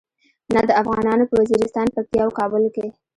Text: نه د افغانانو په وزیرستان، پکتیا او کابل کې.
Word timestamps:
نه 0.53 0.61
د 0.69 0.71
افغانانو 0.81 1.27
په 1.29 1.35
وزیرستان، 1.41 1.87
پکتیا 1.95 2.21
او 2.25 2.31
کابل 2.39 2.63
کې. 2.75 2.87